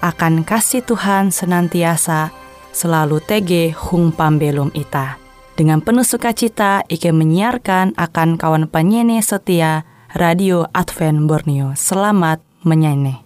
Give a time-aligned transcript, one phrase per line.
[0.00, 2.30] akan kasih Tuhan senantiasa
[2.76, 5.16] selalu tege hung pambelum ita.
[5.56, 11.72] Dengan penuh sukacita, Ike menyiarkan akan kawan penyanyi setia Radio Advent Borneo.
[11.72, 13.24] Selamat menyanyi.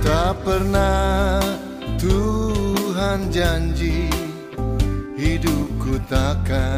[0.00, 1.38] Tak pernah
[2.00, 4.09] Tuhan janji
[6.10, 6.69] hidupku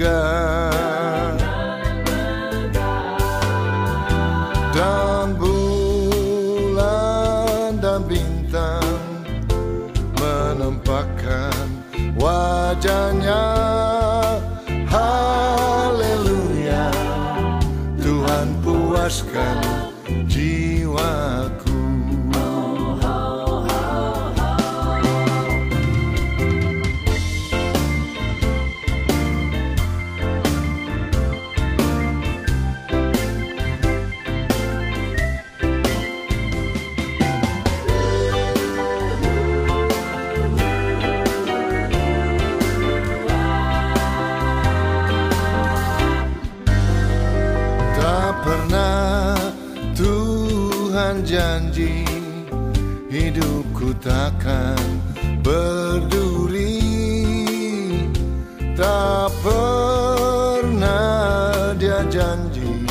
[0.00, 1.36] megah
[4.72, 6.56] Dan bulan
[7.84, 8.96] dan bintang
[10.16, 11.84] menampakkan
[12.16, 13.44] wajahnya.
[14.88, 16.88] Haleluya.
[18.00, 19.79] Tuhan puaskan
[62.08, 62.86] janji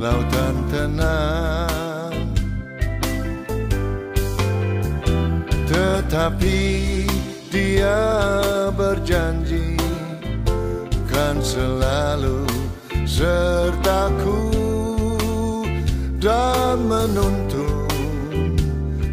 [0.00, 2.16] Lautan tenang.
[5.68, 6.60] Tetapi
[7.52, 8.00] dia
[8.72, 9.76] berjanji
[11.04, 12.48] Kan selalu
[13.04, 14.40] sertaku
[16.16, 18.56] dan menuntun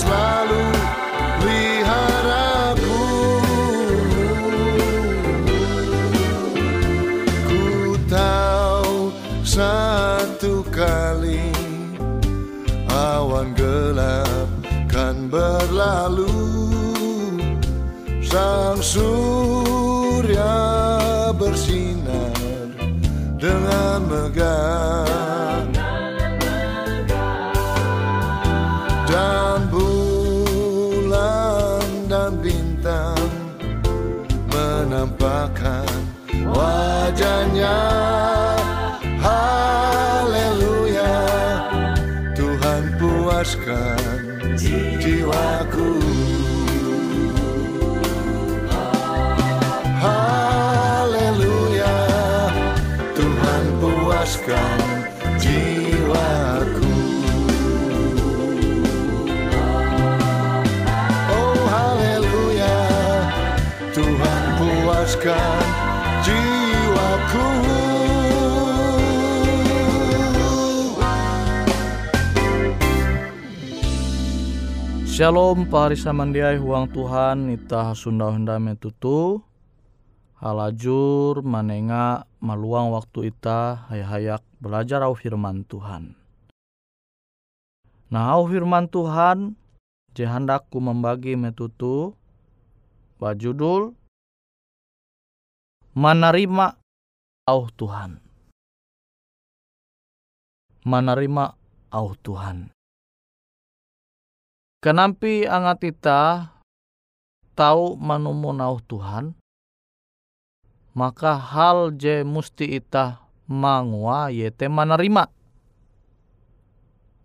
[0.00, 0.64] Selalu
[1.44, 3.00] peliharaku
[7.44, 9.12] Ku tahu
[9.44, 11.52] satu kali
[12.88, 14.48] Awan gelap
[14.90, 16.28] kan berlalu.
[18.20, 20.54] Sang surya
[21.34, 22.36] bersinar
[23.40, 24.59] dengan megah
[37.20, 37.76] wajahnya
[39.20, 41.12] Haleluya.
[42.32, 46.00] Tuhan puaskan jiwaku.
[50.00, 51.92] Haleluya.
[53.12, 54.99] Tuhan puaskan
[75.20, 79.44] Shalom pahari samandiai huang Tuhan ita sunda henda metutu
[80.40, 86.16] halajur manenga maluang waktu ita hayak belajar au firman Tuhan.
[88.08, 89.60] Nah au firman Tuhan
[90.16, 92.16] je handakku membagi metutu
[93.20, 93.92] bajudul
[95.92, 96.80] menerima
[97.44, 98.24] au Tuhan.
[100.88, 101.44] Menerima
[101.92, 102.72] au Tuhan.
[104.80, 106.48] Kenampi angat ita
[107.52, 109.36] tahu manumun au Tuhan,
[110.96, 115.28] maka hal je musti ita mangua yete menerima.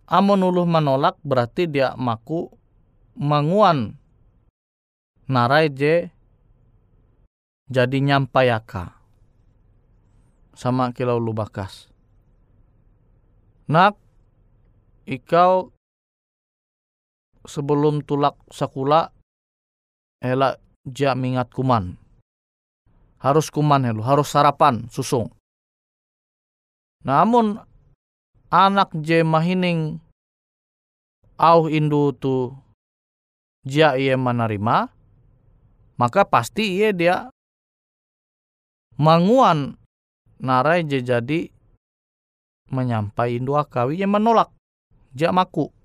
[0.04, 2.52] Amun uluh menolak berarti dia maku
[3.16, 3.96] manguan
[5.24, 6.12] narai je
[7.72, 9.00] jadi nyampayaka
[10.52, 11.88] sama kilau lu bakas.
[13.64, 13.96] Nak
[15.08, 15.75] ikau
[17.46, 19.10] sebelum tulak sakula
[20.20, 21.98] elak ja mingat kuman.
[23.22, 25.32] Harus kuman helu, harus sarapan susung.
[27.02, 27.58] Namun
[28.52, 29.98] anak je mahining
[31.38, 32.54] au indu tu
[33.66, 34.90] ja ia menerima,
[35.98, 37.16] maka pasti ia dia
[38.96, 39.76] manguan
[40.40, 41.50] narai je jadi
[42.72, 44.52] menyampai indu akawi ia menolak
[45.12, 45.75] ja maku.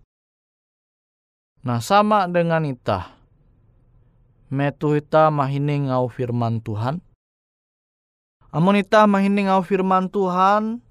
[1.62, 3.14] Nah sama dengan ita.
[4.50, 6.98] Metu ita mahining ngau firman Tuhan.
[8.50, 10.82] Amun ita mahining ngau firman Tuhan.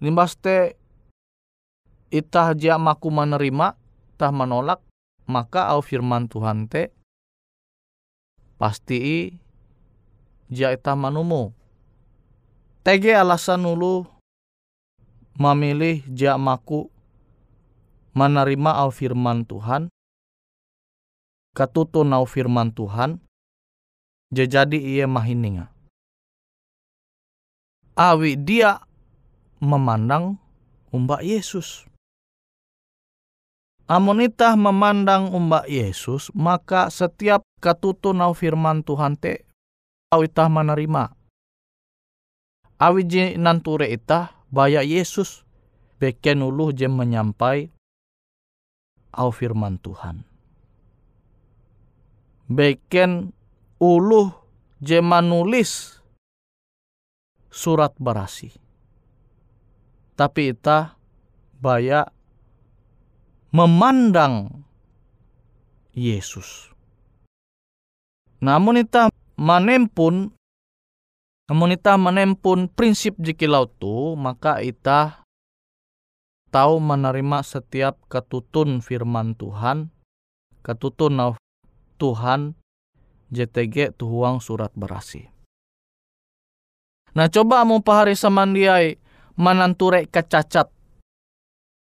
[0.00, 0.80] Limbas te
[2.08, 3.76] ita jia maku menerima.
[4.16, 4.80] Tah menolak.
[5.28, 6.88] Maka au firman Tuhan te.
[8.56, 9.18] Pasti i
[10.48, 11.52] jia ita manumu.
[12.80, 14.08] Tege alasan ulu
[15.36, 16.91] memilih jia maku
[18.12, 19.88] menerima au firman Tuhan,
[21.52, 23.20] katutu nau firman Tuhan,
[24.32, 25.68] jadi ia mahininga.
[27.92, 28.80] Awi dia
[29.60, 30.40] memandang
[30.88, 31.84] umbak Yesus.
[33.84, 39.44] Amonita memandang umbak Yesus, maka setiap katutu nau firman Tuhan te,
[40.08, 41.12] awitah menerima.
[42.80, 43.04] Awi
[43.36, 45.44] nanture itah, baya Yesus,
[46.00, 47.68] beken uluh jem menyampai
[49.12, 50.24] au firman Tuhan.
[52.48, 53.32] Beken
[53.78, 54.32] uluh
[54.82, 56.00] jema nulis
[57.52, 58.52] surat barasi.
[60.16, 60.96] Tapi ita
[61.60, 62.08] baya
[63.52, 64.64] memandang
[65.92, 66.72] Yesus.
[68.42, 70.32] Namun ita manempun
[71.50, 75.21] namun ita menempun prinsip jikilau tu maka ita
[76.52, 79.88] tahu menerima setiap ketutun firman Tuhan,
[80.60, 81.16] ketutun
[81.96, 82.54] Tuhan
[83.32, 85.32] JTG tuhuang surat berasi.
[87.16, 89.00] Nah coba mau pahari samandiai
[89.36, 90.68] mananture kecacat,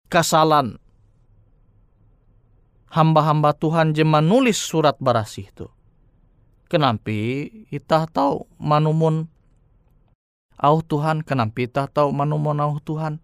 [0.08, 0.80] kesalahan,
[2.88, 5.68] hamba-hamba Tuhan je menulis surat berasi itu.
[6.72, 9.28] Kenampi kita tahu manumun
[10.56, 13.20] au Tuhan, kenampi kita tahu manumun au Tuhan.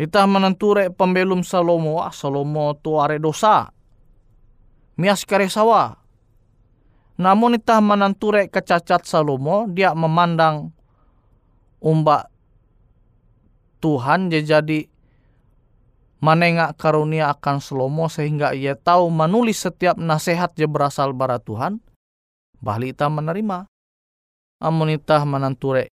[0.00, 3.68] Ita menenture pembelum Salomo, ah, Salomo tu are dosa.
[4.96, 6.00] Mias kare sawa.
[7.20, 10.72] Namun ita menenture kecacat Salomo, dia memandang
[11.84, 12.32] umbak
[13.84, 14.88] Tuhan jadi
[16.22, 21.84] menengak karunia akan Salomo sehingga ia tahu menulis setiap nasihat je berasal bara Tuhan.
[22.64, 23.68] Bahli ita menerima.
[24.62, 25.90] Amun ita menenture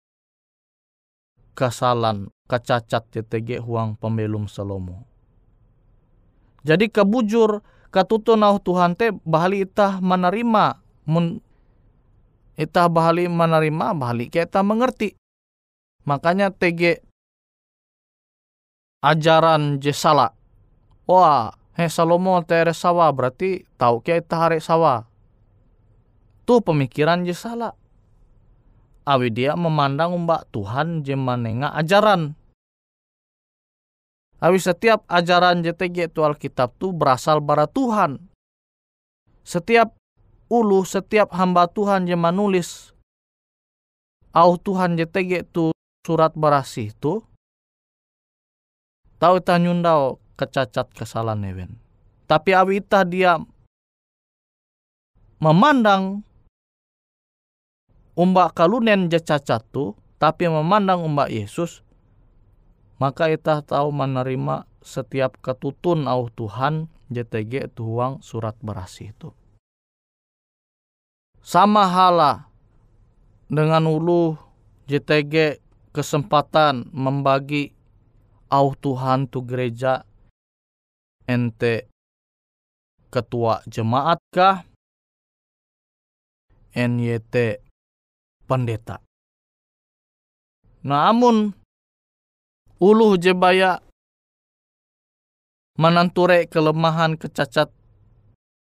[1.57, 5.05] kesalahan kacacat TTG huang pembelum Salomo.
[6.65, 7.61] Jadi kebujur
[7.93, 11.39] katuto nau Tuhan te bahali itah menerima mun
[12.57, 15.13] itah bahali menerima bahali kita mengerti.
[16.09, 17.05] Makanya TG
[19.05, 20.33] ajaran je salah.
[21.05, 25.05] Wah, he Salomo tere sawa berarti tahu kia itah hari sawa.
[26.49, 27.77] Tuh pemikiran je salah.
[29.05, 32.38] Awi dia memandang umbak Tuhan jemanenga ajaran.
[34.39, 38.23] Awi setiap ajaran JTG itu Alkitab tu berasal bara Tuhan.
[39.43, 39.99] Setiap
[40.47, 42.95] ulu, setiap hamba Tuhan yang menulis
[44.31, 45.75] au Tuhan JTG tu
[46.07, 47.19] surat berasih tu
[49.19, 51.71] tahu ita nyundau kecacat kesalahan even.
[52.23, 53.35] Tapi awi ita dia
[55.43, 56.23] memandang
[58.15, 61.83] umbak kalunen je cacat tu, tapi memandang umbak Yesus,
[62.99, 69.31] maka ita tahu menerima setiap ketutun au Tuhan JTG tuang surat berasih itu.
[71.39, 72.51] Sama hala
[73.49, 74.37] dengan ulu
[74.85, 75.63] JTG
[75.95, 77.73] kesempatan membagi
[78.51, 80.05] au Tuhan tu gereja
[81.25, 81.89] ente
[83.09, 84.67] ketua jemaat kah
[86.75, 87.65] NYT
[88.45, 89.01] pendeta.
[90.85, 91.58] Namun
[92.79, 93.83] uluh jebaya
[95.75, 97.67] menanture kelemahan kecacat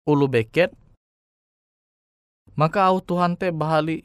[0.03, 0.75] ulu beket
[2.59, 4.03] maka au Tuhan te bahali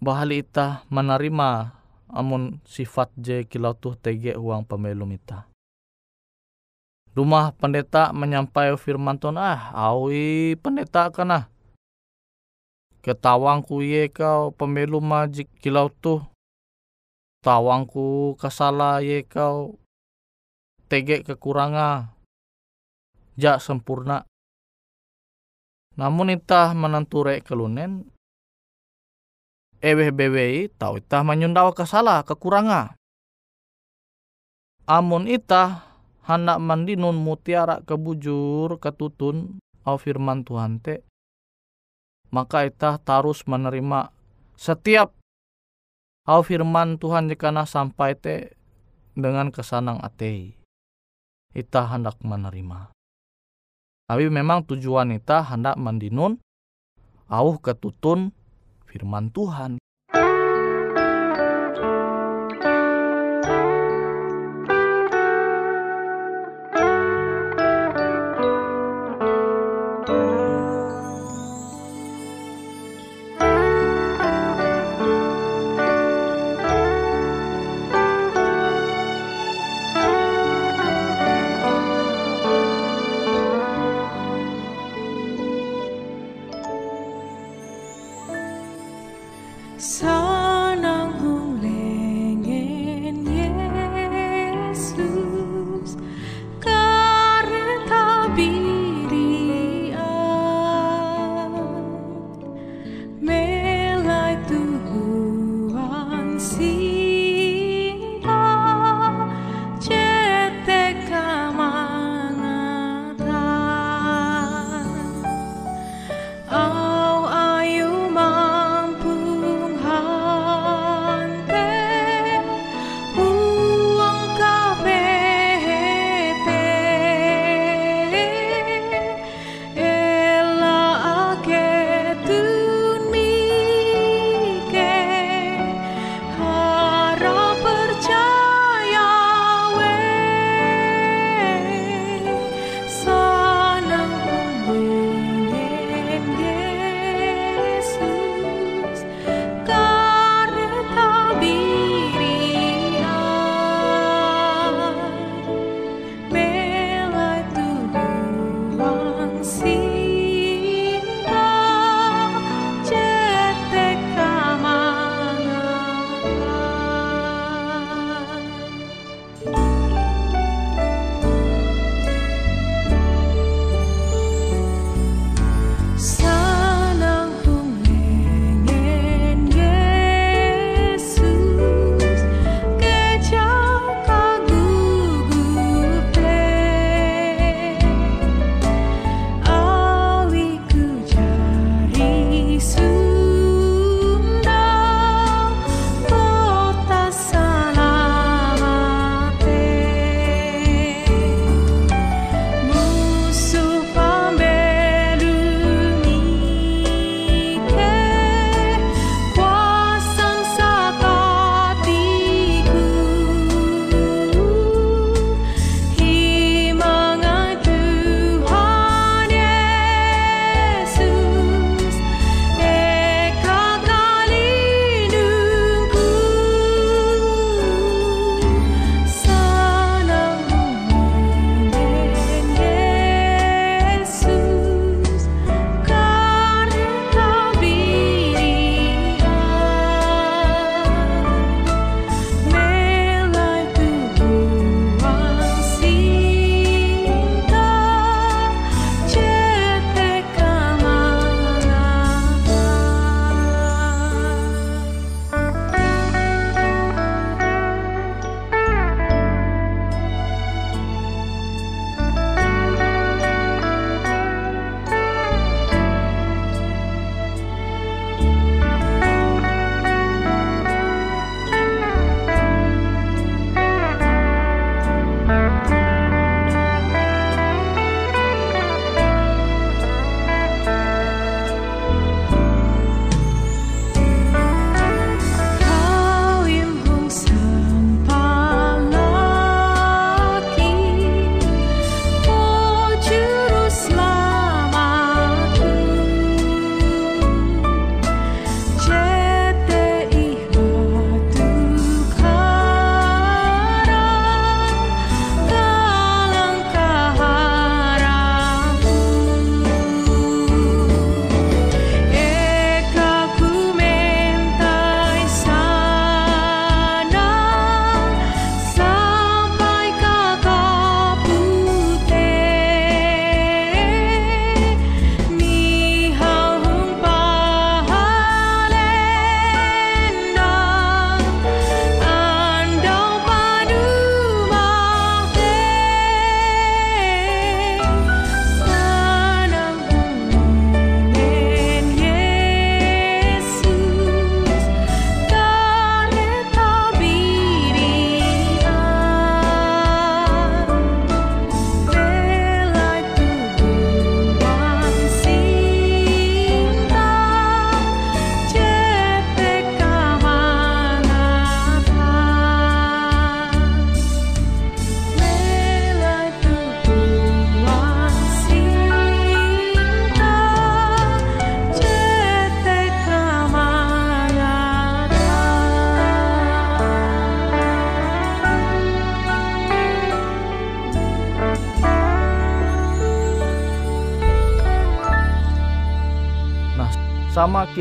[0.00, 1.76] bahali ita menerima
[2.12, 5.48] amun sifat je kilau tuh tege uang pemilu ita.
[7.12, 11.52] Rumah pendeta menyampai firman Tuhan, ah, awi pendeta kana.
[13.04, 16.31] Ketawangku ye kau pemilu majik kilau tuh.
[17.42, 19.74] Tawangku kesala ye kau
[20.86, 22.14] tege kekuranga.
[23.34, 24.22] Jak sempurna.
[25.98, 28.06] Namun itah menenture kelunen
[29.82, 32.94] eweh bewe tau itah menyundawa kesala kekuranga.
[34.86, 35.82] Amun itah
[36.22, 41.02] hendak mandinun mutiara kebujur ketutun au firman Tuhan te
[42.30, 44.14] maka itah tarus menerima
[44.54, 45.12] setiap
[46.28, 48.54] au firman Tuhan jika sampai te
[49.18, 50.54] dengan kesanang ate
[51.52, 52.94] itah hendak menerima
[54.06, 56.38] tapi memang tujuan itah hendak mandinun
[57.32, 58.30] au ketutun
[58.84, 59.81] firman Tuhan.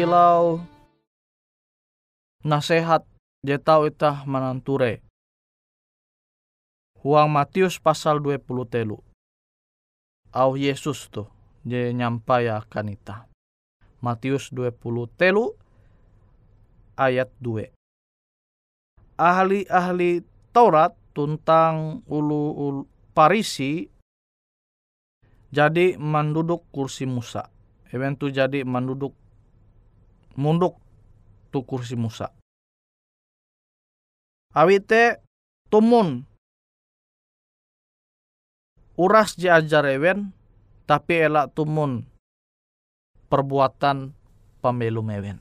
[0.02, 0.58] Kilau
[2.42, 3.06] nasehat
[3.46, 4.98] je tau itah mananture.
[7.06, 8.98] Huang Matius pasal 20 telu.
[10.34, 11.30] Au Yesus tuh
[11.70, 13.30] je nyampayakan itah.
[14.02, 14.74] Matius 20
[15.22, 15.54] telu
[16.98, 17.70] ayat 2.
[19.22, 22.82] Ahli-ahli Taurat tentang ulu, ulu
[23.14, 23.86] Parisi
[25.54, 27.54] jadi menduduk kursi Musa.
[27.94, 29.21] Eventu jadi menduduk
[30.36, 30.80] munduk
[31.52, 32.32] tu kursi Musa.
[34.52, 35.24] Awite
[35.72, 36.28] tumun
[39.00, 40.36] uras ajar ewen
[40.84, 42.04] tapi elak tumun
[43.32, 44.12] perbuatan
[44.60, 45.39] pemilu mewen.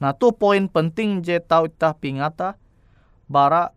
[0.00, 2.56] Nah tu poin penting je tau itah pingata
[3.28, 3.76] bara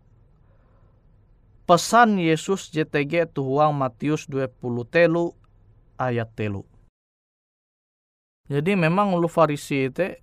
[1.67, 4.55] pesan Yesus JTG tuhuang Matius 20
[4.87, 5.35] telu
[5.99, 6.63] ayat telu.
[8.47, 10.15] Jadi memang ulu Farisi itu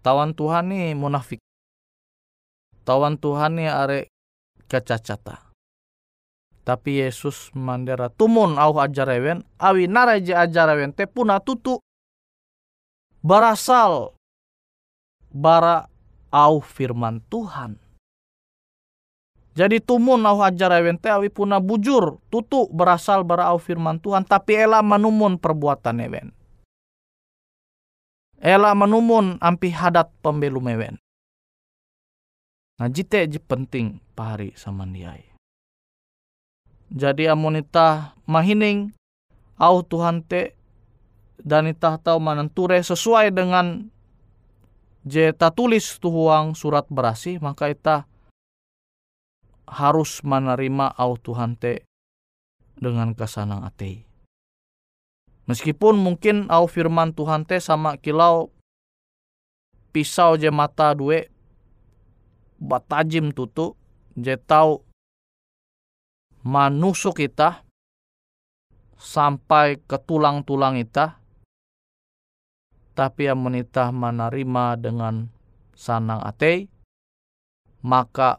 [0.00, 1.40] tawan Tuhan ni munafik.
[2.84, 4.08] Tawan Tuhan ni are
[4.66, 5.52] kecacata.
[6.64, 11.80] Tapi Yesus mandera tumun au ajarewen awi naraje ajarewen te puna tutu
[13.24, 14.12] berasal
[15.32, 15.88] bara
[16.30, 17.80] au firman Tuhan.
[19.56, 24.54] Jadi tumun au ajarewen te awi puna bujur tutu berasal bara au firman Tuhan tapi
[24.54, 26.30] ela manumun perbuatan ewen.
[28.40, 30.96] Ela menumun ampi hadat pembelu mewen.
[32.80, 35.28] Nah jite je penting pahari sama diai.
[36.88, 38.96] Jadi amonita mahining
[39.60, 40.56] au Tuhan te
[41.44, 43.92] dan itah tahu manenture sesuai dengan
[45.04, 48.08] je tulis tuhuang surat berasi maka ita
[49.68, 51.84] harus menerima au Tuhan te
[52.80, 54.09] dengan kesanang atei.
[55.50, 58.54] Meskipun mungkin au firman Tuhan teh sama kilau
[59.90, 61.26] pisau je mata dua
[62.62, 63.74] batajim tutu
[64.14, 64.86] je tau
[66.46, 67.66] manusuk kita
[68.94, 71.18] sampai ke tulang-tulang kita
[72.94, 75.34] tapi yang menitah menerima dengan
[75.74, 76.70] sanang ate
[77.82, 78.38] maka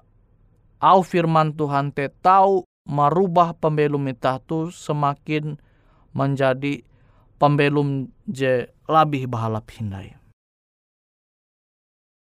[0.79, 5.59] au firman Tuhan te tahu merubah pembelum kita tu semakin
[6.15, 6.87] menjadi
[7.41, 10.13] pembelum je lebih bahalap hindai.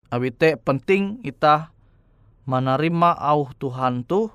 [0.07, 1.75] Abite penting kita
[2.47, 4.31] menerima au Tuhan tu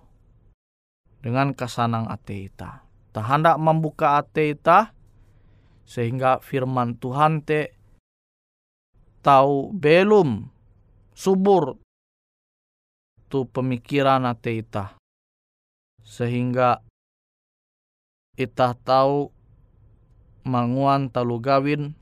[1.25, 2.53] dengan kesanang ate.
[2.53, 4.93] Tak hendak membuka ate ita
[5.89, 7.73] sehingga firman Tuhan te
[9.25, 10.53] tahu belum
[11.17, 11.81] subur
[13.33, 15.01] tu pemikiran ate ita.
[16.05, 16.85] Sehingga
[18.37, 19.33] ita tahu
[20.45, 21.97] manguan talu gawin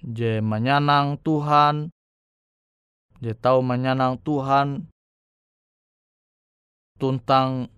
[0.00, 1.92] je menyanang Tuhan
[3.22, 4.88] je tahu menyanang Tuhan
[6.96, 7.68] tuntang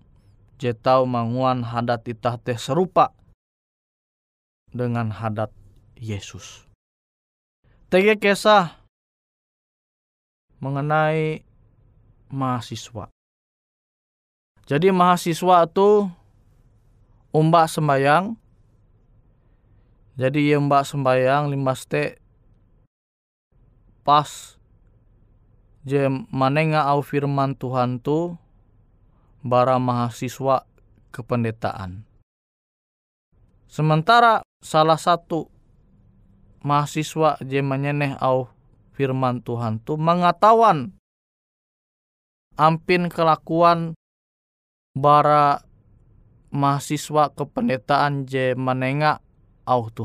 [0.62, 3.12] je tahu manguan hadat itah teh serupa
[4.70, 5.50] dengan hadat
[5.98, 6.66] Yesus.
[7.90, 8.74] Tege kisah
[10.58, 11.44] mengenai
[12.32, 13.12] mahasiswa.
[14.64, 16.08] Jadi mahasiswa itu
[17.30, 18.43] umbak sembayang
[20.14, 22.22] jadi yang mbak sembayang lima ste
[24.06, 24.54] pas
[25.82, 28.38] je manenga au firman Tuhan tu
[29.44, 30.64] bara mahasiswa
[31.10, 32.06] kependetaan.
[33.66, 35.50] Sementara salah satu
[36.62, 38.46] mahasiswa je menyeneh au
[38.94, 40.94] firman Tuhan tu mengetahuan
[42.54, 43.98] ampin kelakuan
[44.94, 45.66] bara
[46.54, 49.23] mahasiswa kependetaan je menengah
[49.64, 50.04] au tu.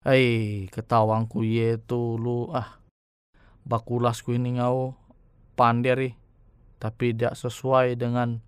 [0.00, 2.80] Hei, ketawangku ye tu lu ah
[3.68, 4.96] bakulasku ini ngau
[5.52, 6.16] pandiri
[6.80, 8.40] tapi tidak sesuai dengan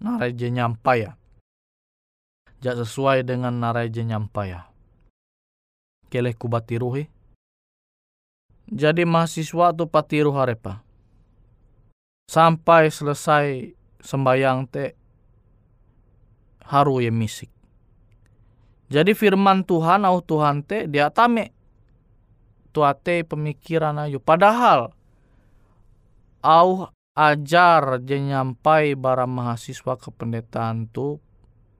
[0.00, 1.12] naraja nyampai ya.
[2.56, 4.64] Tidak sesuai dengan naraja nyampai ya.
[6.08, 7.04] Keleh ku batiruhi.
[8.66, 10.80] Jadi mahasiswa tu patiru harepa.
[12.26, 14.84] Sampai selesai sembayang te
[16.66, 17.55] haru ye misik.
[18.86, 21.50] Jadi firman Tuhan au Tuhan te dia tame
[22.70, 24.22] tuate pemikiran ayu.
[24.22, 24.94] Padahal
[26.44, 26.86] au
[27.18, 31.18] ajar je nyampai bara mahasiswa kependetaan tu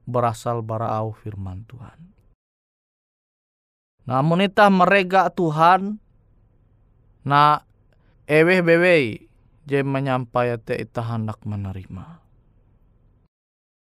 [0.08, 1.98] berasal bara au firman Tuhan.
[4.06, 5.98] Namun itah merega Tuhan
[7.26, 7.62] na
[8.26, 9.26] eweh bewe
[9.66, 12.22] je menyampai te itah hendak menerima.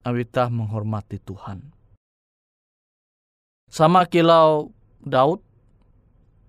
[0.04, 1.79] Awitah menghormati Tuhan.
[3.70, 5.38] Sama kilau Daud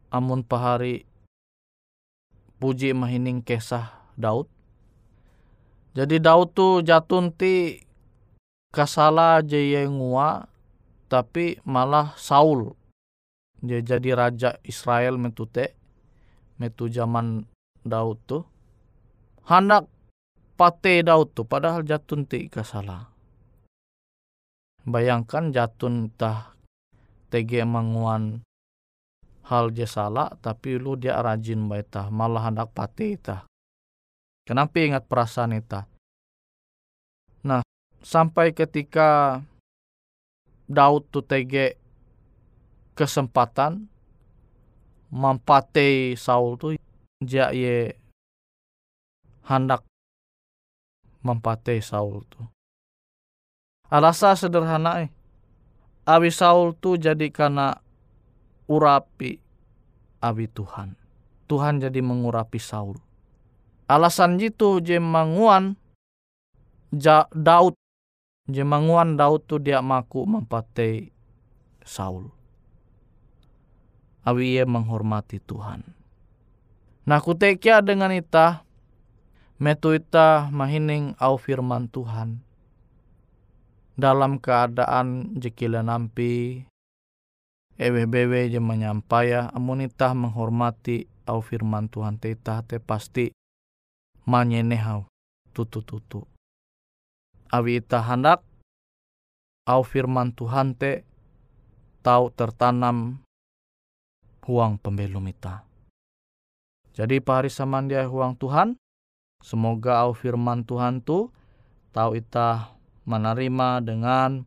[0.10, 1.06] amun pahari
[2.58, 4.50] puji mahining kesah Daud.
[5.94, 7.78] Jadi Daud tu jatun ti
[8.72, 10.48] kasala jaya ngua
[11.12, 12.72] tapi malah Saul
[13.60, 15.76] dia jadi raja Israel metute
[16.56, 17.44] metu zaman
[17.84, 18.48] Daud tu
[19.44, 19.92] hendak
[20.56, 23.12] pate Daud tu padahal jatun ti kasala
[24.88, 26.56] bayangkan jatun tah
[27.32, 28.44] tege manguan
[29.48, 33.48] hal je salah tapi lu dia rajin baita malah hendak pate ita
[34.44, 35.88] kenapa ingat perasaan ita
[37.48, 37.64] nah
[38.04, 39.40] sampai ketika
[40.68, 41.80] Daud tu tege
[42.96, 43.92] kesempatan
[45.12, 46.68] mampate Saul tu
[47.20, 48.00] dia ye
[49.46, 49.84] hendak
[51.22, 52.40] mampate Saul tu.
[53.92, 55.12] Alasa sederhana eh.
[56.02, 57.78] Abi Saul tu jadi karena
[58.66, 59.38] urapi
[60.18, 60.98] abi Tuhan.
[61.46, 62.98] Tuhan jadi mengurapi Saul.
[63.86, 65.76] Alasan itu jemanguan
[66.96, 67.76] ja, Daud
[68.48, 71.12] jemanguan Daud tu dia maku mempatei
[71.86, 72.32] Saul.
[74.26, 75.86] Abi ia menghormati Tuhan.
[77.06, 78.64] Nah kutekia dengan ita
[79.62, 82.42] metu ita mahining au firman Tuhan
[83.96, 86.64] dalam keadaan jekila nampi
[87.82, 93.34] ewe-bewe je menyampaya amunita menghormati au firman Tuhan tita te pasti
[94.28, 95.08] manyenehau
[95.52, 96.24] tutu-tutu.
[97.52, 98.46] Awi ita hendak
[99.68, 101.04] au firman Tuhan te
[102.02, 103.22] tau tertanam
[104.48, 105.66] huang pembelum ita.
[106.92, 108.76] Jadi pahari samandia huang Tuhan,
[109.40, 111.32] semoga au firman Tuhan tu
[111.96, 114.46] tau ita menerima dengan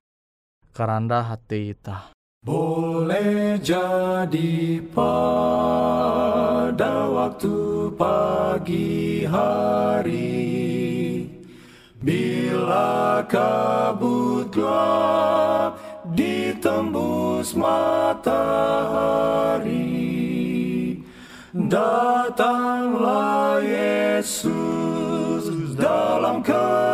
[0.74, 2.14] keranda hati ita.
[2.44, 5.48] Boleh jadi pada
[7.08, 10.44] waktu pagi hari
[12.04, 15.80] Bila kabut gelap
[16.12, 18.36] ditembus matahari
[21.56, 24.52] Datanglah Yesus
[25.80, 26.93] dalam kemuliaannya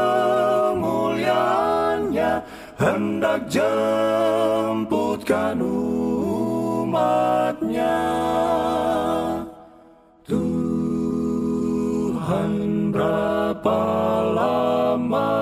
[3.51, 5.59] jemputkan
[6.87, 7.99] umatnya.
[10.23, 10.95] Tuhan
[12.95, 13.83] berapa
[14.31, 15.35] lama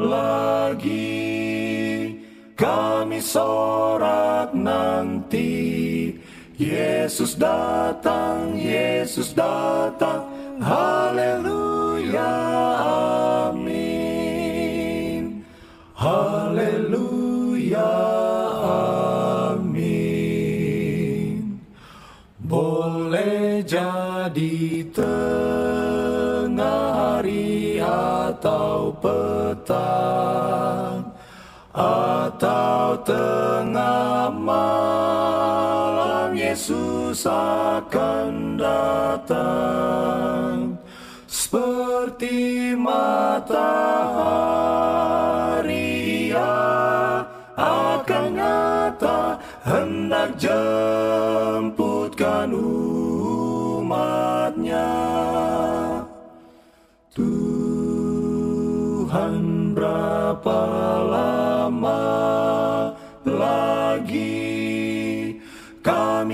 [0.00, 1.20] lagi
[2.56, 5.60] kami sorak nanti?
[6.60, 10.28] Yesus datang, Yesus datang,
[10.60, 11.49] haleluya,
[29.70, 31.06] petang
[31.70, 40.74] atau tengah malam Yesus akan datang.
[41.30, 43.94] Seperti matahari
[46.34, 47.22] ia
[47.54, 51.69] akan nyata hendak jemputkan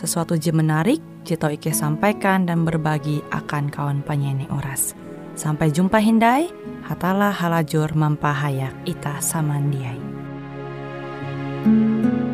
[0.00, 4.96] sesuatu je menarik, jito Ike sampaikan dan berbagi akan kawan penyanyi Uras.
[5.36, 6.48] Sampai jumpa Hindai,
[6.88, 10.00] hatalah halajur mampahayak ita samandiai.
[11.60, 12.29] thank you